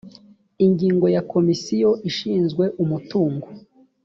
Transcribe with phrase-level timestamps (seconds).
[0.65, 3.47] ingingo ya komisiyo ishinzwe umutungo